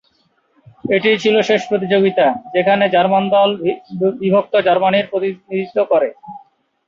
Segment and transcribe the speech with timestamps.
[0.91, 3.49] এটিই ছিল শেষ প্রতিযোগিতা, যেখানে জার্মান দল
[4.21, 6.09] বিভক্ত জার্মানির প্রতিনিধিত্ব করে।